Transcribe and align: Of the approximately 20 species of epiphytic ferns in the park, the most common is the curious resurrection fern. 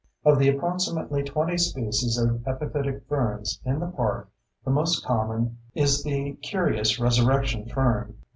Of 0.25 0.39
the 0.39 0.49
approximately 0.49 1.21
20 1.21 1.59
species 1.59 2.17
of 2.17 2.41
epiphytic 2.47 3.03
ferns 3.07 3.59
in 3.63 3.79
the 3.79 3.85
park, 3.85 4.31
the 4.65 4.71
most 4.71 5.05
common 5.05 5.59
is 5.75 6.03
the 6.03 6.33
curious 6.41 6.99
resurrection 6.99 7.67
fern. 7.69 8.17